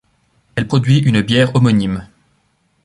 [0.55, 2.07] Elle produit une bière homonyme.